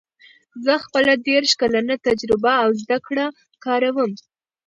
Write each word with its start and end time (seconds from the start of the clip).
زه 0.65 0.73
خپله 0.85 1.13
دېرش 1.27 1.51
کلنه 1.61 1.95
تجربه 2.07 2.53
او 2.63 2.69
زده 2.81 2.97
کړه 3.07 3.25
کاروم 3.65 4.11